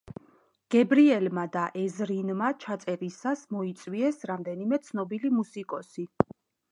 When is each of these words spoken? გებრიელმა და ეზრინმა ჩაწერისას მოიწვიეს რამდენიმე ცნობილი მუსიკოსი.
გებრიელმა 0.75 1.41
და 1.55 1.65
ეზრინმა 1.81 2.47
ჩაწერისას 2.63 3.43
მოიწვიეს 3.57 4.17
რამდენიმე 4.31 4.81
ცნობილი 4.89 5.31
მუსიკოსი. 5.41 6.07